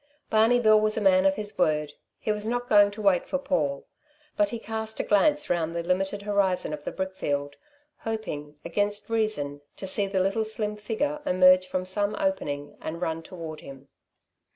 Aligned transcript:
Barney 0.31 0.59
Bill 0.59 0.81
was 0.81 0.97
a 0.97 0.99
man 0.99 1.27
of 1.27 1.35
his 1.35 1.59
word. 1.59 1.93
He 2.17 2.31
was 2.31 2.47
not 2.47 2.67
going 2.67 2.89
to 2.89 3.03
wait 3.03 3.27
for 3.27 3.37
Paul; 3.37 3.85
but 4.35 4.49
he 4.49 4.57
cast 4.57 4.99
a 4.99 5.03
glance 5.03 5.47
round 5.47 5.75
the 5.75 5.83
limited 5.83 6.23
horizon 6.23 6.73
of 6.73 6.83
the 6.83 6.91
brickfield, 6.91 7.53
hoping, 7.99 8.55
against 8.65 9.11
reason, 9.11 9.61
to 9.77 9.85
see 9.85 10.07
the 10.07 10.19
little 10.19 10.43
slim 10.43 10.75
figure 10.75 11.21
emerge 11.23 11.67
from 11.67 11.85
some 11.85 12.15
opening 12.15 12.75
and 12.81 12.99
run 12.99 13.21
toward 13.21 13.61
him. 13.61 13.89